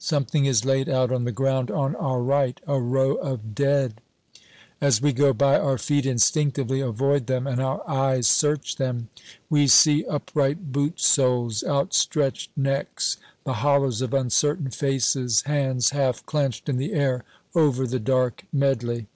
[0.00, 4.00] Something is laid out on the ground on our right a row of dead.
[4.80, 9.08] As we go by, our feet instinctively avoid them and our eyes search them.
[9.48, 16.68] We see upright boot soles, outstretched necks, the hollows of uncertain faces, hands half clenched
[16.68, 17.22] in the air
[17.54, 19.06] over the dark medley.